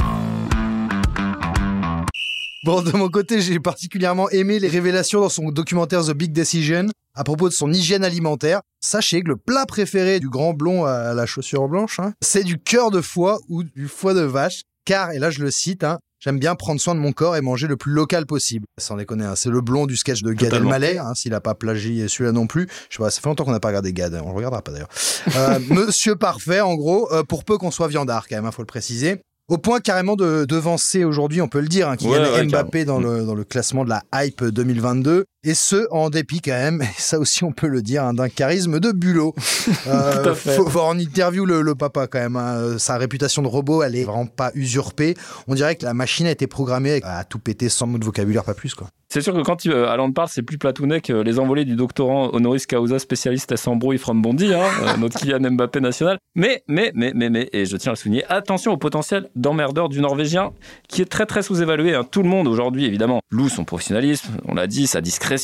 Bon, 2.67 2.83
de 2.83 2.91
mon 2.91 3.09
côté, 3.09 3.41
j'ai 3.41 3.61
particulièrement 3.61 4.29
aimé 4.31 4.59
les 4.59 4.67
révélations 4.67 5.21
dans 5.21 5.29
son 5.29 5.53
documentaire 5.53 6.05
The 6.05 6.11
Big 6.11 6.33
Decision 6.33 6.89
à 7.15 7.23
propos 7.23 7.49
de 7.49 7.55
son 7.55 7.73
hygiène 7.73 8.03
alimentaire. 8.03 8.61
Sachez 8.81 9.23
que 9.23 9.29
le 9.29 9.37
plat 9.37 9.67
préféré 9.67 10.19
du 10.19 10.29
grand 10.29 10.53
blond 10.53 10.85
à 10.85 11.15
la 11.15 11.27
chaussure 11.27 11.69
blanche, 11.69 12.01
hein, 12.01 12.13
c'est 12.21 12.43
du 12.43 12.59
cœur 12.59 12.91
de 12.91 13.01
foie 13.01 13.39
ou 13.49 13.63
du 13.63 13.87
foie 13.87 14.15
de 14.15 14.23
vache. 14.23 14.63
Car, 14.85 15.13
et 15.13 15.21
là 15.21 15.31
je 15.31 15.45
le 15.45 15.53
cite, 15.53 15.85
hein, 15.85 16.01
j'aime 16.19 16.41
bien 16.41 16.57
prendre 16.57 16.81
soin 16.81 16.97
de 16.97 16.99
mon 16.99 17.13
corps 17.13 17.37
et 17.37 17.41
manger 17.41 17.69
le 17.69 17.77
plus 17.77 17.93
local 17.93 18.27
possible. 18.27 18.67
Sans 18.81 18.97
déconner, 18.97 19.27
hein, 19.27 19.37
c'est 19.37 19.51
le 19.51 19.61
blond 19.61 19.87
du 19.87 19.97
sketch 19.97 20.23
de 20.23 20.33
Gad. 20.33 20.53
Elmaleh, 20.53 20.99
hein, 20.99 21.15
s'il 21.15 21.35
a 21.35 21.41
pas 21.41 21.55
plagié 21.55 22.09
celui-là 22.09 22.33
non 22.33 22.49
plus. 22.49 22.67
Je 22.91 22.97
sais 22.97 23.03
pas, 23.03 23.11
ça 23.11 23.21
fait 23.21 23.29
longtemps 23.29 23.45
qu'on 23.45 23.53
n'a 23.53 23.61
pas 23.61 23.69
regardé 23.69 23.93
Gad, 23.93 24.21
on 24.25 24.31
le 24.31 24.35
regardera 24.35 24.63
pas 24.63 24.73
d'ailleurs. 24.73 24.91
Euh, 25.37 25.61
Monsieur 25.71 26.17
Parfait, 26.17 26.63
en 26.63 26.75
gros, 26.75 27.13
euh, 27.13 27.23
pour 27.23 27.45
peu 27.45 27.59
qu'on 27.59 27.71
soit 27.71 27.87
viandard, 27.87 28.27
quand 28.27 28.35
même, 28.35 28.47
il 28.47 28.53
faut 28.53 28.63
le 28.63 28.67
préciser. 28.67 29.23
Au 29.49 29.59
point 29.59 29.79
carrément 29.79 30.17
de 30.17 30.45
devancer 30.45 31.05
aujourd'hui, 31.05 31.41
on 31.41 31.47
peut 31.47 31.61
le 31.61 31.69
dire, 31.69 31.89
hein, 31.89 31.97
Kylian 31.97 32.13
Ouais, 32.15 32.31
ouais, 32.31 32.47
Mbappé 32.47 32.85
dans 32.85 32.99
le, 32.99 33.25
dans 33.25 33.35
le 33.37 33.45
classement 33.45 33.85
de 33.85 33.91
la 33.91 34.03
hype 34.13 34.43
2022. 34.43 35.25
Et 35.49 35.55
ce, 35.55 35.87
en 35.93 36.11
dépit 36.11 36.41
quand 36.43 36.51
même, 36.51 36.83
et 36.83 36.89
ça 36.99 37.19
aussi 37.21 37.45
on 37.45 37.53
peut 37.53 37.69
le 37.69 37.81
dire, 37.81 38.03
hein, 38.05 38.13
d'un 38.15 38.29
charisme 38.29 38.81
de 38.81 38.93
bulot. 38.93 39.35
Euh, 39.89 40.23
Tout 40.23 40.29
à 40.31 40.35
fait. 40.35 40.55
faut 40.57 40.65
voir 40.65 40.87
en 40.87 40.99
interview 40.99 41.45
le, 41.45 41.61
le 41.61 41.75
papa 41.75 42.07
quand 42.09 42.19
même. 42.19 42.37
hein. 42.37 42.57
Euh, 42.57 42.79
Sa 42.79 42.97
réputation 42.99 43.43
de 43.43 43.49
robot, 43.49 43.83
elle 43.83 43.95
est 43.97 44.05
vraiment 44.05 44.27
pas 44.27 44.51
usurpée. 44.55 45.15
On 45.49 45.55
dirait 45.55 45.75
que 45.77 45.85
la 45.85 45.95
machine 45.95 46.27
a 46.27 46.31
été 46.31 46.47
programmée 46.47 47.01
à 47.05 47.25
tout 47.25 47.39
péter 47.39 47.69
sans 47.69 47.87
mot 47.87 47.99
de 47.99 48.05
vocabulaire, 48.05 48.43
pas 48.45 48.55
plus 48.55 48.75
quoi. 48.75 48.89
C'est 49.09 49.21
sûr 49.21 49.33
que 49.35 49.41
quand 49.43 49.65
il, 49.65 49.71
euh, 49.73 49.89
Alan 49.89 50.11
parle, 50.11 50.29
c'est 50.29 50.43
plus 50.43 50.59
platounet 50.59 51.01
que 51.01 51.13
les 51.13 51.39
envolées 51.39 51.65
du 51.65 51.77
doctorant 51.77 52.31
honoris 52.33 52.67
causa 52.67 52.99
spécialiste 52.99 53.53
à 53.53 53.57
s'embrouille 53.57 53.99
from 53.99 54.21
Bondy, 54.21 54.53
hein, 54.53 54.61
euh, 54.83 54.97
notre 54.99 55.19
Kylian 55.19 55.53
Mbappé 55.53 55.81
national. 55.81 56.19
Mais, 56.35 56.65
mais, 56.69 56.91
mais, 56.95 57.13
mais, 57.15 57.31
mais, 57.31 57.49
et 57.53 57.67
je 57.67 57.77
tiens 57.77 57.93
à 57.93 57.95
le 57.95 57.97
souligner, 57.97 58.25
attention 58.29 58.73
au 58.73 58.77
potentiel 58.77 59.29
d'emmerdeur 59.37 59.89
du 59.89 60.01
Norvégien, 60.01 60.51
qui 60.89 61.03
est 61.03 61.07
très 61.07 61.25
très 61.27 61.43
sous-évalué. 61.43 61.95
hein. 61.95 62.05
Tout 62.11 62.23
le 62.23 62.29
monde 62.29 62.49
aujourd'hui, 62.49 62.85
évidemment, 62.85 63.21
loue 63.31 63.49
son 63.49 63.65
professionnalisme, 63.65 64.29
on 64.47 64.55
l'a 64.55 64.67
dit, 64.67 64.87
sa 64.89 65.01
discrétion, 65.01 65.36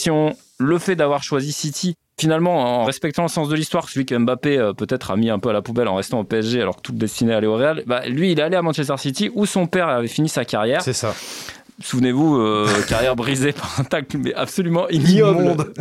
le 0.58 0.78
fait 0.78 0.96
d'avoir 0.96 1.22
choisi 1.22 1.52
City. 1.52 1.96
Finalement, 2.20 2.80
en 2.80 2.84
respectant 2.84 3.22
le 3.22 3.28
sens 3.28 3.48
de 3.48 3.54
l'histoire, 3.54 3.88
celui 3.88 4.06
que 4.06 4.14
Mbappé 4.14 4.58
euh, 4.58 4.72
peut-être 4.74 5.10
a 5.10 5.16
mis 5.16 5.30
un 5.30 5.38
peu 5.38 5.48
à 5.48 5.52
la 5.52 5.62
poubelle 5.62 5.88
en 5.88 5.96
restant 5.96 6.20
au 6.20 6.24
PSG 6.24 6.60
alors 6.60 6.76
que 6.76 6.82
tout 6.82 6.92
destiné 6.92 7.32
à 7.32 7.38
aller 7.38 7.46
au 7.46 7.56
Real, 7.56 7.82
bah, 7.86 8.06
lui 8.06 8.32
il 8.32 8.38
est 8.38 8.42
allé 8.42 8.54
à 8.54 8.62
Manchester 8.62 8.96
City 8.98 9.30
où 9.34 9.46
son 9.46 9.66
père 9.66 9.88
avait 9.88 10.08
fini 10.08 10.28
sa 10.28 10.44
carrière. 10.44 10.82
C'est 10.82 10.92
ça. 10.92 11.14
Souvenez-vous, 11.80 12.36
euh, 12.36 12.68
carrière 12.88 13.16
brisée 13.16 13.52
par 13.52 13.74
un 13.78 13.84
tacle 13.84 14.18
mais 14.18 14.34
absolument 14.34 14.88
ignoble, 14.88 15.40
Immonde. 15.40 15.72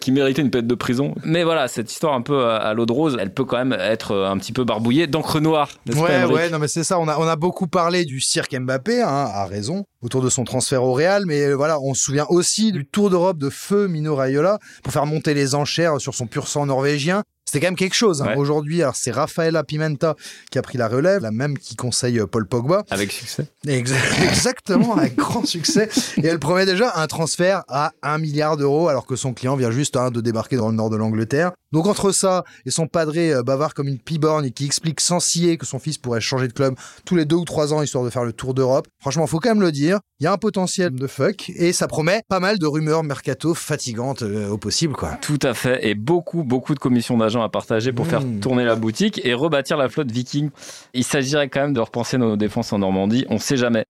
Qui, 0.00 0.12
méritait 0.12 0.42
une 0.42 0.50
peine 0.50 0.66
de 0.66 0.74
prison. 0.74 1.14
Mais 1.24 1.44
voilà, 1.44 1.68
cette 1.68 1.90
histoire 1.90 2.14
un 2.14 2.22
peu 2.22 2.44
à, 2.44 2.56
à 2.56 2.74
l'eau 2.74 2.86
de 2.86 2.92
rose, 2.92 3.16
elle 3.20 3.32
peut 3.32 3.44
quand 3.44 3.58
même 3.58 3.76
être 3.78 4.12
euh, 4.12 4.30
un 4.30 4.38
petit 4.38 4.52
peu 4.52 4.64
barbouillée 4.64 5.06
d'encre 5.06 5.40
noire. 5.40 5.68
Ouais, 5.94 6.24
ouais, 6.24 6.50
non, 6.50 6.58
mais 6.58 6.68
c'est 6.68 6.84
ça. 6.84 6.98
On 6.98 7.08
a, 7.08 7.18
on 7.18 7.26
a 7.26 7.36
beaucoup 7.36 7.66
parlé 7.66 8.04
du 8.04 8.20
cirque 8.20 8.56
Mbappé, 8.56 9.02
hein, 9.02 9.28
à 9.32 9.46
raison, 9.46 9.84
autour 10.02 10.22
de 10.22 10.30
son 10.30 10.44
transfert 10.44 10.84
au 10.84 10.92
Real. 10.92 11.24
Mais 11.26 11.46
euh, 11.46 11.54
voilà, 11.54 11.80
on 11.80 11.94
se 11.94 12.02
souvient 12.02 12.26
aussi 12.28 12.72
du 12.72 12.86
Tour 12.86 13.10
d'Europe 13.10 13.38
de 13.38 13.50
feu 13.50 13.88
Mino 13.88 14.14
Raiola 14.14 14.58
pour 14.82 14.92
faire 14.92 15.06
monter 15.06 15.34
les 15.34 15.54
enchères 15.54 16.00
sur 16.00 16.14
son 16.14 16.26
pur 16.26 16.48
sang 16.48 16.66
norvégien. 16.66 17.22
C'était 17.50 17.66
quand 17.66 17.72
même 17.72 17.76
quelque 17.76 17.94
chose. 17.96 18.22
hein. 18.22 18.26
Ouais. 18.28 18.36
Aujourd'hui, 18.36 18.80
alors 18.80 18.94
c'est 18.94 19.10
Rafaela 19.10 19.64
Pimenta 19.64 20.14
qui 20.52 20.58
a 20.58 20.62
pris 20.62 20.78
la 20.78 20.86
relève, 20.86 21.20
la 21.22 21.32
même 21.32 21.58
qui 21.58 21.74
conseille 21.74 22.20
euh, 22.20 22.26
Paul 22.26 22.46
Pogba. 22.46 22.84
Avec 22.90 23.10
succès. 23.10 23.46
Exa- 23.66 23.94
Exactement, 24.22 24.94
avec 24.96 25.16
grand 25.16 25.44
succès. 25.44 25.88
Et 26.18 26.26
elle 26.28 26.38
promet 26.38 26.64
déjà 26.64 26.92
un 26.94 27.08
transfert 27.08 27.64
à 27.66 27.90
1 28.02 28.18
milliard 28.18 28.56
d'euros, 28.56 28.88
alors 28.88 29.04
que 29.04 29.16
son 29.16 29.32
client 29.34 29.56
vient 29.56 29.72
juste 29.72 29.96
hein, 29.96 30.12
de 30.12 30.20
débarquer 30.20 30.54
dans 30.56 30.68
le 30.68 30.76
nord 30.76 30.90
de 30.90 30.96
l'Angleterre. 30.96 31.50
Donc 31.72 31.86
entre 31.86 32.12
ça 32.12 32.44
et 32.64 32.70
son 32.70 32.86
padré 32.86 33.32
euh, 33.32 33.42
bavard 33.42 33.74
comme 33.74 33.88
une 33.88 33.98
piborne 33.98 34.44
et 34.44 34.50
qui 34.50 34.64
explique 34.64 35.00
sans 35.00 35.20
scier 35.20 35.56
que 35.56 35.66
son 35.66 35.78
fils 35.78 35.98
pourrait 35.98 36.20
changer 36.20 36.48
de 36.48 36.52
club 36.52 36.74
tous 37.04 37.16
les 37.16 37.24
deux 37.24 37.36
ou 37.36 37.44
trois 37.44 37.74
ans 37.74 37.82
histoire 37.82 38.04
de 38.04 38.10
faire 38.10 38.24
le 38.24 38.32
tour 38.32 38.54
d'Europe, 38.54 38.86
franchement, 39.00 39.26
faut 39.26 39.40
quand 39.40 39.50
même 39.50 39.60
le 39.60 39.72
dire, 39.72 39.98
il 40.20 40.24
y 40.24 40.26
a 40.26 40.32
un 40.32 40.38
potentiel 40.38 40.94
de 40.94 41.06
fuck 41.06 41.50
et 41.50 41.72
ça 41.72 41.88
promet 41.88 42.22
pas 42.28 42.40
mal 42.40 42.58
de 42.58 42.66
rumeurs 42.66 43.02
mercato 43.02 43.54
fatigantes 43.54 44.22
euh, 44.22 44.48
au 44.48 44.58
possible, 44.58 44.94
quoi. 44.94 45.18
Tout 45.20 45.38
à 45.42 45.54
fait. 45.54 45.86
Et 45.86 45.94
beaucoup, 45.94 46.44
beaucoup 46.44 46.74
de 46.74 46.78
commissions 46.78 47.16
d'agents 47.18 47.42
à 47.42 47.48
partager 47.48 47.92
pour 47.92 48.06
faire 48.06 48.20
Mmh. 48.20 48.40
tourner 48.40 48.64
la 48.64 48.76
boutique 48.76 49.20
et 49.24 49.34
rebâtir 49.34 49.76
la 49.76 49.88
flotte 49.88 50.10
viking. 50.10 50.50
Il 50.94 51.04
s'agirait 51.04 51.48
quand 51.48 51.60
même 51.60 51.72
de 51.72 51.80
repenser 51.80 52.18
nos 52.18 52.36
défenses 52.36 52.72
en 52.72 52.78
Normandie. 52.78 53.24
On 53.28 53.38
sait 53.38 53.56
jamais. 53.56 53.84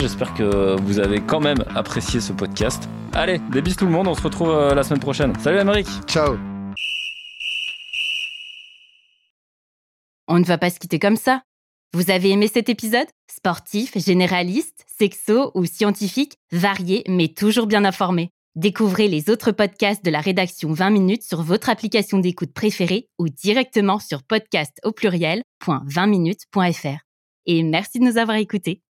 J'espère 0.00 0.32
que 0.34 0.80
vous 0.80 1.00
avez 1.00 1.20
quand 1.20 1.40
même 1.40 1.64
apprécié 1.74 2.20
ce 2.20 2.32
podcast. 2.32 2.88
Allez, 3.12 3.40
des 3.50 3.62
bis 3.62 3.74
tout 3.74 3.84
le 3.84 3.90
monde. 3.90 4.06
On 4.06 4.14
se 4.14 4.22
retrouve 4.22 4.50
euh, 4.50 4.72
la 4.72 4.84
semaine 4.84 5.00
prochaine. 5.00 5.36
Salut 5.40 5.58
Amérique. 5.58 5.88
Ciao 6.06 6.36
On 10.28 10.38
ne 10.38 10.44
va 10.44 10.56
pas 10.56 10.70
se 10.70 10.78
quitter 10.78 11.00
comme 11.00 11.16
ça. 11.16 11.42
Vous 11.94 12.10
avez 12.10 12.28
aimé 12.30 12.48
cet 12.48 12.68
épisode? 12.68 13.06
Sportif, 13.28 13.98
généraliste, 13.98 14.84
sexo 14.86 15.50
ou 15.54 15.64
scientifique, 15.64 16.36
varié 16.52 17.02
mais 17.08 17.26
toujours 17.28 17.66
bien 17.66 17.84
informé. 17.84 18.30
Découvrez 18.54 19.08
les 19.08 19.30
autres 19.30 19.50
podcasts 19.52 20.04
de 20.04 20.10
la 20.10 20.20
rédaction 20.20 20.72
20 20.72 20.90
minutes 20.90 21.24
sur 21.24 21.42
votre 21.42 21.70
application 21.70 22.18
d'écoute 22.18 22.52
préférée 22.52 23.08
ou 23.18 23.28
directement 23.28 23.98
sur 23.98 24.22
podcast 24.22 24.78
au 24.84 24.92
pluriel.20minutes.fr. 24.92 26.98
Et 27.46 27.62
merci 27.62 27.98
de 27.98 28.04
nous 28.04 28.18
avoir 28.18 28.36
écoutés. 28.36 28.82